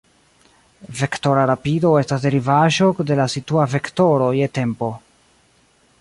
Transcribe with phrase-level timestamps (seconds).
[1.01, 4.91] Vektora rapido estas derivaĵo de la situa vektoro je tempo.